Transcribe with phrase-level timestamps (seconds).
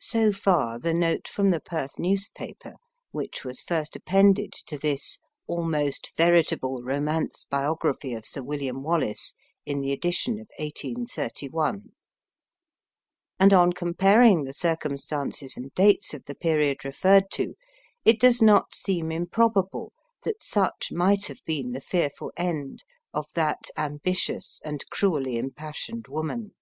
[0.00, 2.74] So far the note from the Perth, newspaper
[3.12, 9.80] (which was first appended to this "almost veritable romance biography of Sir William Wallace," in
[9.80, 11.92] the edition of 1831);
[13.38, 17.54] and on comparing the circumstances and dates of the period referred to,
[18.04, 19.92] it does not seem improbable
[20.24, 22.82] that such might have been the fearful end
[23.12, 26.54] of that ambitious and cruelly impassioned woman.